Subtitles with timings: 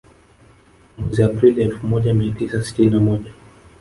[0.97, 3.33] Mwezi Aprili elfu moja mia tisa sitini na moja